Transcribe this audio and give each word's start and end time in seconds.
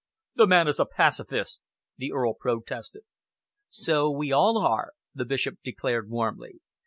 "The 0.35 0.47
man 0.47 0.67
is 0.67 0.79
a 0.79 0.87
pacifist!" 0.87 1.61
the 1.95 2.11
Earl 2.11 2.33
protested. 2.33 3.03
"So 3.69 4.09
we 4.09 4.31
all 4.31 4.57
are," 4.57 4.93
the 5.13 5.25
Bishop 5.25 5.59
declared 5.63 6.09
warmly. 6.09 6.61